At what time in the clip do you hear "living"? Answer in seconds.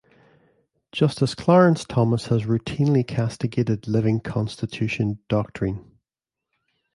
3.87-4.19